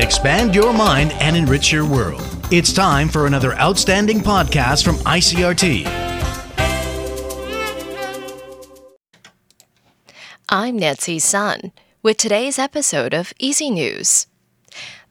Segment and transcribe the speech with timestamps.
[0.00, 2.24] Expand your mind and enrich your world.
[2.50, 5.86] It's time for another outstanding podcast from ICRT.
[10.48, 14.26] I'm Nancy Sun with today's episode of Easy News.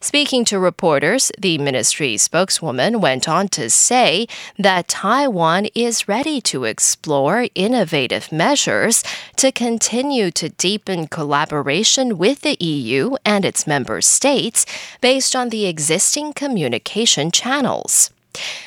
[0.00, 4.26] Speaking to reporters, the ministry spokeswoman went on to say
[4.58, 9.02] that Taiwan is ready to explore innovative measures
[9.36, 14.66] to continue to deepen collaboration with the EU and its member states
[15.00, 18.10] based on the existing communication channels.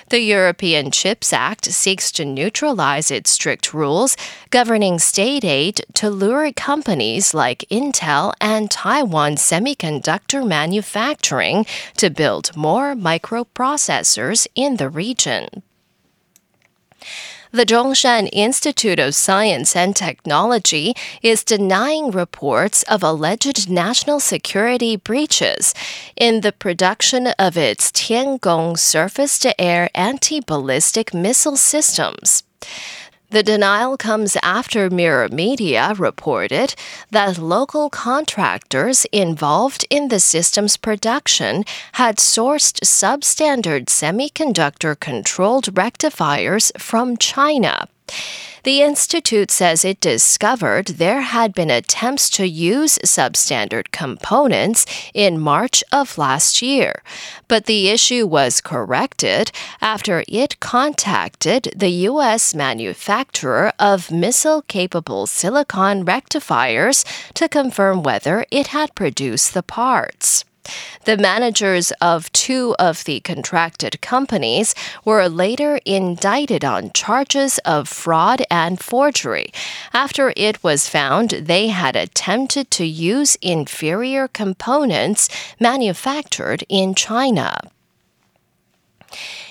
[0.09, 4.17] The European Chips Act seeks to neutralize its strict rules
[4.49, 12.93] governing state aid to lure companies like Intel and Taiwan Semiconductor Manufacturing to build more
[12.93, 15.63] microprocessors in the region
[17.51, 25.73] the Chung-Shan Institute of Science and Technology is denying reports of alleged national security breaches
[26.15, 32.43] in the production of its Tiangong surface to air anti ballistic missile systems.
[33.31, 36.75] The denial comes after Mirror Media reported
[37.11, 47.15] that local contractors involved in the system's production had sourced substandard semiconductor controlled rectifiers from
[47.15, 47.87] China.
[48.63, 54.85] The Institute says it discovered there had been attempts to use substandard components
[55.15, 57.01] in March of last year,
[57.47, 59.51] but the issue was corrected
[59.81, 62.53] after it contacted the U.S.
[62.53, 70.45] manufacturer of missile capable silicon rectifiers to confirm whether it had produced the parts.
[71.05, 78.43] The managers of two of the contracted companies were later indicted on charges of fraud
[78.51, 79.51] and forgery
[79.93, 85.27] after it was found they had attempted to use inferior components
[85.59, 87.59] manufactured in China.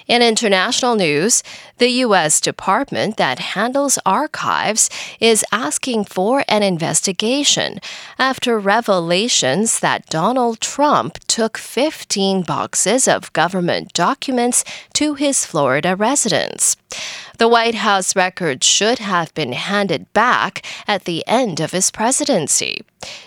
[0.07, 1.43] In international news,
[1.79, 2.41] the U.S.
[2.41, 4.91] department that handles archives
[5.21, 7.81] is asking for an investigation
[8.19, 16.77] after revelations that Donald Trump took 15 boxes of government documents to his Florida residence.
[17.39, 22.83] The White House records should have been handed back at the end of his presidency.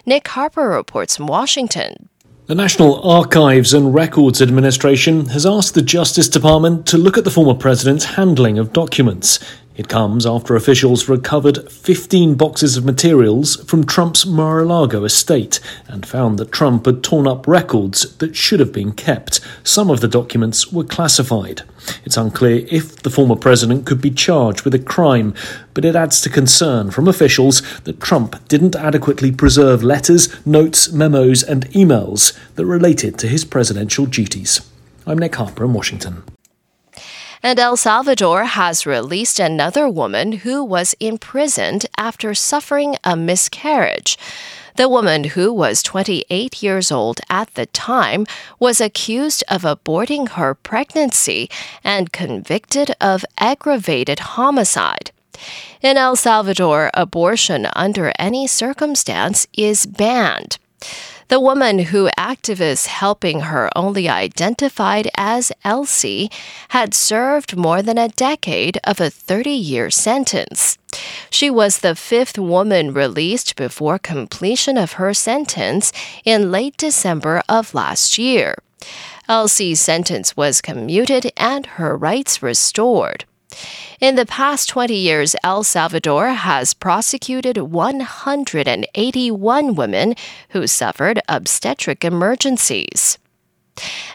[0.06, 2.10] Nick Harper reports from Washington.
[2.46, 7.32] The National Archives and Records Administration has asked the Justice Department to look at the
[7.32, 9.40] former president's handling of documents.
[9.76, 15.60] It comes after officials recovered 15 boxes of materials from Trump's Mar a Lago estate
[15.88, 19.40] and found that Trump had torn up records that should have been kept.
[19.64, 21.64] Some of the documents were classified.
[22.06, 25.34] It's unclear if the former president could be charged with a crime,
[25.74, 31.42] but it adds to concern from officials that Trump didn't adequately preserve letters, notes, memos,
[31.42, 34.70] and emails that related to his presidential duties.
[35.08, 36.24] I'm Nick Harper in Washington.
[37.46, 44.18] And El Salvador has released another woman who was imprisoned after suffering a miscarriage.
[44.78, 48.26] The woman, who was 28 years old at the time,
[48.60, 51.50] was accused of aborting her pregnancy
[51.84, 55.12] and convicted of aggravated homicide.
[55.82, 60.58] In El Salvador, abortion under any circumstance is banned.
[61.34, 66.30] The woman who activists helping her only identified as Elsie
[66.70, 70.78] had served more than a decade of a 30 year sentence.
[71.32, 75.92] She was the fifth woman released before completion of her sentence
[76.24, 78.54] in late December of last year.
[79.28, 83.26] Elsie's sentence was commuted and her rights restored.
[84.00, 90.16] In the past 20 years, El Salvador has prosecuted 181 women
[90.50, 93.18] who suffered obstetric emergencies.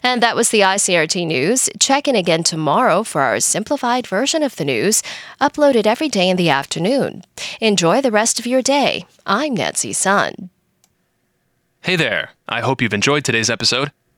[0.02, 1.68] And that was the ICRT news.
[1.80, 5.02] Check in again tomorrow for our simplified version of the news,
[5.40, 7.24] uploaded every day in the afternoon.
[7.60, 9.04] Enjoy the rest of your day.
[9.26, 10.50] I'm Nancy Sun.
[11.80, 12.30] Hey there.
[12.48, 13.92] I hope you've enjoyed today's episode.